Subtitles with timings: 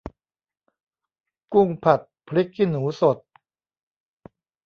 [1.53, 3.17] กุ้งผัดพริกขี้หนูสด